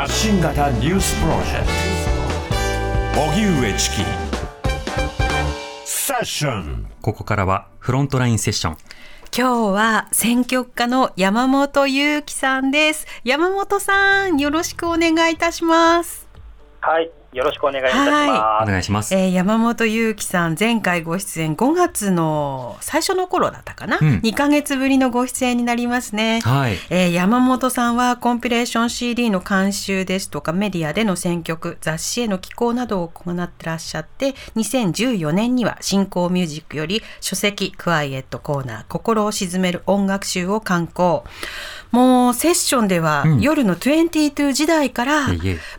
[0.00, 1.66] 発信型ニュースプロジェク
[3.14, 3.96] ト荻上チキ
[5.84, 8.76] セッションここからはフロントラインセッション。
[9.36, 13.06] 今日は選曲家の山本裕樹さんです。
[13.24, 16.26] 山本さん、よろしくお願いいたします。
[16.80, 18.70] はい、よろしくお願いいたしおます。
[18.70, 19.14] 願いします。
[19.14, 26.40] えー山本裕樹さん、前回ご出演5月の最初の頃だったかな、うん2ヶ月ぶりのご出演になりますね。
[26.40, 26.76] はい。
[26.90, 41.24] えー山本さんはコンピレーション CD の監修ですとかメディアでの選曲雑誌への寄稿などを行ってらっしゃって2014年には新興ミュージックより書籍クワイエットコーナー心を鎮める音楽集を刊行
[41.92, 45.26] もうセッションではうん夜の22時代から、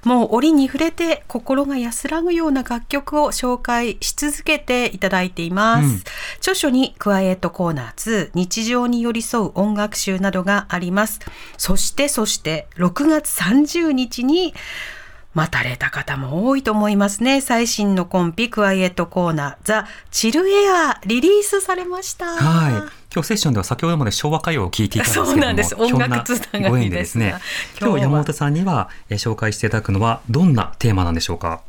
[0.03, 5.85] もう折に触れて心が安らぐような楽曲を紹介し続けていただいています。
[5.85, 6.03] うん
[6.37, 11.19] 著書にクワイエットコーナー2日常に寄り添う音楽集などがあります。
[11.57, 14.53] そしてそして6月30日に
[15.33, 17.41] 待たれた方も多いと思いますね。
[17.41, 22.25] 最新のコンピクワイエットコーナーザ・チルエアリリースされました。
[22.25, 23.00] はい。
[23.13, 27.35] 今日セッションでは先ほどまで昭和歌謡を聴いていたんですけれども、 そうなんです音楽つながりででですね、
[27.79, 31.61] 今日山本さんには、えー紹介していただくのはどんなテーマなんでしょうか？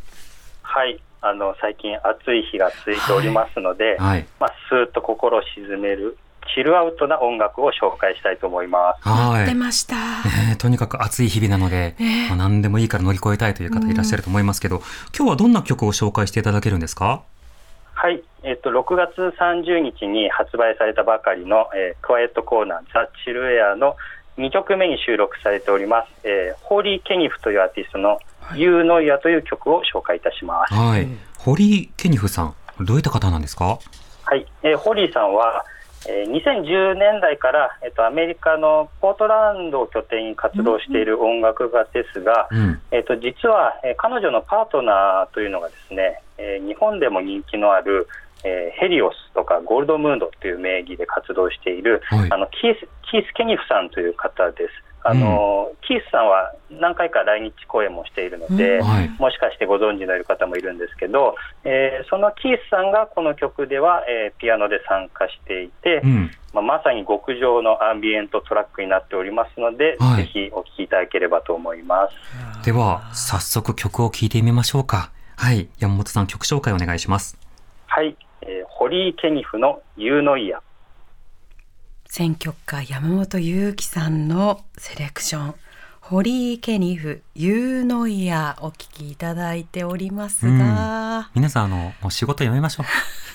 [0.63, 4.27] はい、あの最近暑い日が続いておりますので、はい。
[4.41, 6.17] まあスーッと心を鎮める
[6.55, 9.09] チルアウトな音楽を紹介したいと思います。
[9.09, 9.47] はい。
[9.47, 9.97] 出ました。
[9.97, 14.81] ねえとにかく暑い日々なので、ねえまあ、何でもいいから乗り越えたいという方いらっしゃると思いますけど、
[15.17, 17.23] 今日はどんな曲を紹介していただけるんですか？
[18.03, 23.95] はい、えっと6月30日に発売されたばかりの、えークワイエットコーナーザ・チルエアの
[24.39, 28.19] 2曲目に収録されております、えーホーリー・ケニフというアーティストの
[28.57, 30.75] 「ユーノイア」という曲を紹介いたします。
[30.75, 31.07] はい。
[31.39, 33.79] 堀井ケニフさん、どういった方なんですか？
[34.25, 35.65] はい、えーホリーさんは、
[36.09, 42.81] えー2010年代から、えっとアメリカのポートランドを拠点に活動している音楽家ですが、うん。
[42.91, 48.09] えっと実は、えー彼女のパートナーというのがですね、えー日本でも人気のある、
[48.45, 54.92] えーヘリオスとかゴールドムーンドという名義で活動している、はいあのキースキース・ケニフさんという方です。
[55.05, 59.09] あのキースさんは何回か来日公演もしているので、うんはい。
[59.19, 66.31] もしかしてご存知のいる方もいるんですけど、えーそのキースさんがこの曲では、えーピアノで参加していて、うん。
[66.53, 72.09] まあ、まさに極上のアンビエントトラックになっておりますので、はいぜひお聴きいただければと思いま
[72.61, 72.65] す。
[72.65, 75.11] では、早速曲を聴いてみましょうか。
[75.37, 75.69] はい。
[75.79, 77.39] 山本さん、曲紹介お願いします。
[77.87, 80.61] はい、えーホリー・ケニフのユーノイヤ。
[82.15, 85.55] 選曲家山本裕樹さんのセレクション
[86.03, 92.87] ホリー・ケニフ「ユーノイヤ」お聞きいただいておりますが、皆さん、あの、もう仕事辞めましょう。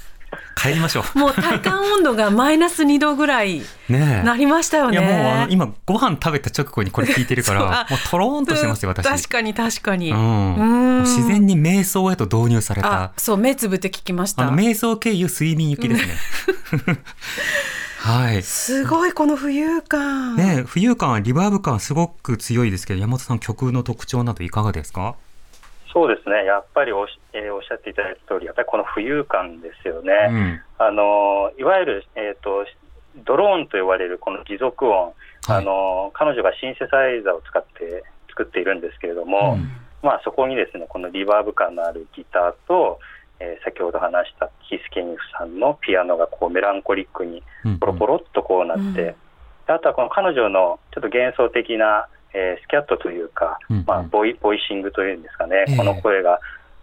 [0.62, 3.64] 帰りましょもう体感温度がマイナス2度ぐらい。
[3.90, 5.00] なりましたよね。
[5.00, 9.08] いやもうあの今ご飯食べた直後にこれ聞いてるから あもうとろーんとしてますよ私。
[9.08, 10.12] 確かに確かに。
[10.12, 14.56] ううん自然に瞑想へと導入されあたそう目つぶって聞きましたあの。
[14.56, 17.00] 瞑想経由睡眠行きですね。
[18.08, 18.42] はい。
[18.42, 20.38] すごいこの浮遊感。
[20.38, 25.16] ね浮遊感リバーブ感すごく強いですけど山本さん曲の特徴などいかがですか？
[25.92, 30.14] そうですね、やっぱりおし,、えーおっしゃっていただいた通り、やっぱりこの浮遊感ですよね。
[30.32, 30.62] うん。
[30.78, 32.66] あのいわゆる、えー、と
[33.26, 35.14] ドローンと呼ばれるこの持続音、はい
[35.50, 39.70] あの彼女がシンセサイザーを使って作っているんですけれども、うん
[40.02, 43.00] まあ、そこにですねこのリバーブ感のあるギターと、
[43.40, 48.94] えー先ほど話したキース・ケニフさんのピアノがこうメランコリックにうんポロポロっとこうなって、うん。
[48.94, 49.16] で
[49.68, 55.78] あとはこの彼女のちょっと幻想的な、えースキャットというか、うんまあ、ボイボイシングというんですかね、ええ。
[55.78, 56.40] この声が、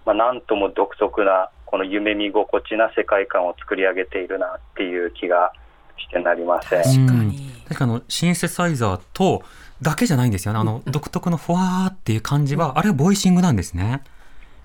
[0.06, 5.52] まあ、なんとも独特なこの夢見心地な世界観を作り上げているなっていう気が
[5.96, 6.82] してなりません。
[6.82, 7.48] 確かに。
[7.48, 9.42] うん確かあのシンセサイザーと
[9.82, 10.60] だけじゃないんですよね。
[10.60, 14.02] あの独特のふわーっていう感じはあれはボイシングなんですね。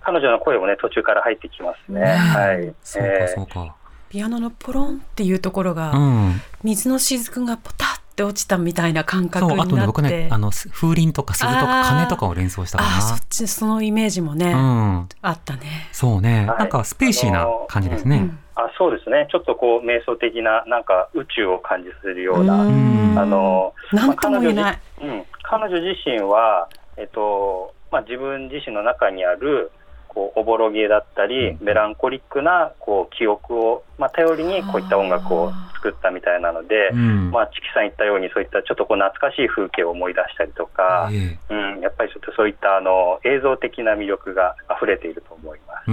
[0.02, 2.02] 彼女の声もね途中から入ってきますね。
[2.02, 2.74] ねはい。
[2.82, 3.76] そうかえーそうか。
[4.10, 6.42] ピアノのポロンっていうところが、うん。
[6.64, 9.86] 水の雫がポタって落ちたみたいな感覚そうあとね。
[9.86, 12.98] 僕ねあの風鈴とか鈴とかあー鐘とかを連想したかな。
[12.98, 15.10] あそっちそのイメージもね、うん。
[15.22, 15.90] あったね。
[15.92, 18.18] そうね、はいなんかスペーシーな感じですね。
[18.18, 24.80] うんあそうですね、ちょっとこう瞑想的な、なんか宇宙を感じさせるような、うんあのなんとも言えない。
[25.02, 26.68] うん、彼女自身は、
[26.98, 29.72] えっとまあ、自分自身の中にある
[30.09, 31.65] こうおぼろげだったり、うん。
[31.65, 37.31] メランコリックなこう記憶を、まあ、頼りにこういった音楽を作ったみたいなので、うん。
[37.31, 41.53] まあ、チキさん言ったように、そういったちょっとこう懐かしい風景を思い出したりとか、ええ。
[41.53, 45.91] うん、やっぱりちょっとそういったあの映像的な魅力が溢れていると思います。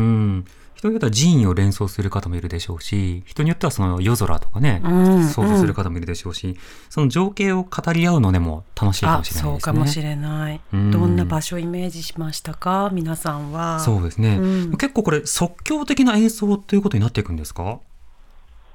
[0.88, 6.56] うん、人によっては寺院を連想する方もいるでしょうし、人によってはその夜空とかね、うん想像する方もいるでしょうし、
[6.88, 9.72] その情景を語り合うのでも楽しいかあもしれないそうですね。
[9.72, 10.90] かもしれない、うん。
[10.90, 12.90] どんな場所をイメージしましたか？
[12.92, 13.80] 皆さんは。
[13.80, 14.76] そうですね、うん。
[14.76, 17.80] 結構これ即興的な演奏ということになっていくんですか？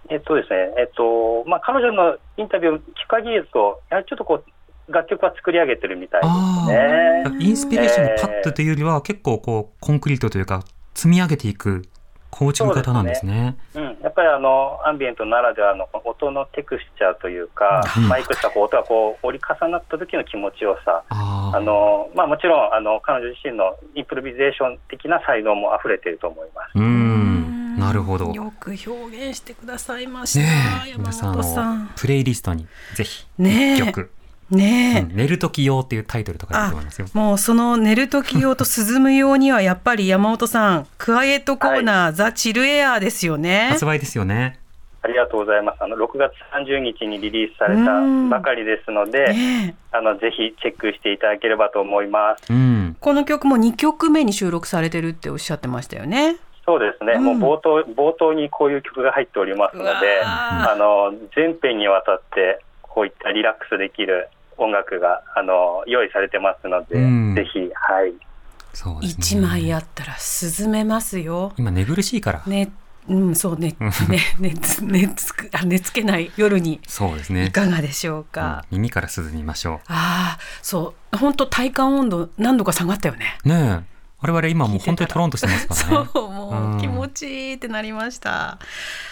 [0.10, 7.38] えっとですね、えっと、まあ、彼女のインタビューを聞く限りですと、やはりちょっとこう、楽曲は作り上げてるみたいですね。
[7.40, 11.84] インスピレーションのパッとというよりは、結構こうコンクリートというか積み上げていく
[12.32, 13.58] 構築型なんですね。
[13.76, 18.08] うん、やっぱりあのアンビエントならではの音のテクスチャーというか、うん。
[18.08, 26.72] まあ、いくつかこう音がこう折り重なった時の気持ちよさ、あのまあ、もちろんあの彼女自身のインプロビゼーション的な才能も溢れていると思います。
[26.76, 27.76] ううん。
[27.76, 28.28] ん、なるほど。
[28.28, 34.12] ねよく表現してくださいました、え、山皆さんプレイリストにぜひね曲、
[34.52, 37.08] ねえ、うん寝る時用っていうタイトルとかいいと思いますよ。
[37.14, 44.60] もうその寝る時用と涼む用にはやっぱり山本さんクワイエットコーナー、ザ・チルエアーですよね発売ですよね。
[45.04, 45.84] ありがとうございます。
[45.84, 49.34] あの6月30日にリリースされたばかりですので、
[49.92, 52.54] あのぜひチェックしていただければと思います。
[52.54, 52.82] うん。
[53.00, 64.30] この曲も2曲目に収録されてるっておっしゃってましたよねそうですね、うんもう冒頭冒頭にこういう曲が入っておりますので、あの全編にわたってこういったリラックスできる
[64.64, 68.14] 音楽があの用意されてますので、うんぜひ、はい、
[68.74, 69.40] そうですね。
[69.40, 72.44] 1枚あったら涼めますよ今寝苦しいから。
[72.46, 72.72] ね
[73.10, 73.76] うんそうね
[74.10, 77.46] ねねつねつくあ寝つけない夜にそうですね。
[77.46, 83.50] いかがでしょううんか、耳から涼みましょああそう本当体感温度何度か下がったよねう。
[83.50, 83.91] ねえ。
[84.22, 86.08] 我々今もう本当にトロンとしてますからね。
[86.14, 88.58] そうもうんう気持ちいいってなりました。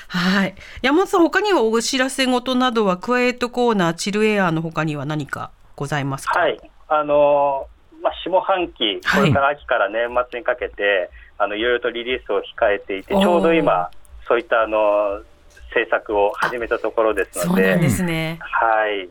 [0.07, 0.55] はい。
[0.81, 6.39] 山本さん他にはお知らせ事などはクワイエットコーナーチルエアーの他には何かございますか？
[6.39, 7.67] はいあの
[8.01, 13.89] まあ、下半期、はいこれから秋から年末にかけて、あのいろいろとリリースを控えていて、ちょうど今、
[14.27, 15.21] そういったあの
[15.73, 18.39] 制作を始めたところですので、そうなんですね。
[18.39, 19.09] はい、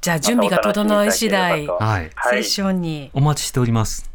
[0.00, 4.08] じゃあ準備が整い次第セッションに、お待ちしております。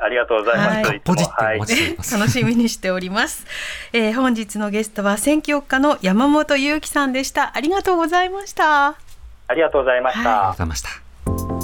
[0.00, 0.88] あありがとうございます。
[0.88, 1.58] はいポジってはい。
[2.18, 3.46] 楽しみにしております。
[3.92, 7.56] えー本日のゲストは選挙家の山本裕樹さんでした。
[7.56, 8.88] ありがとうございました。
[8.88, 10.20] ありがとうございました。
[10.20, 10.88] ありがとうございました。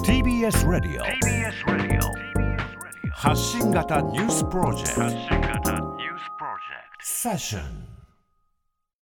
[0.02, 2.26] TBS ラディオ
[3.12, 5.72] 発信型ニュースプロジェクト
[7.00, 7.85] セッション